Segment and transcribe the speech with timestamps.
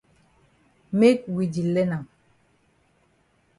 [0.99, 2.03] Make we di learn am.